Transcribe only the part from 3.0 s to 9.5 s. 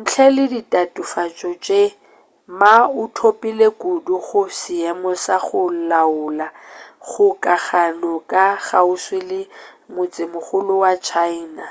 o thopile kudu go seemo sa go laola kgokagano ya kgauswi le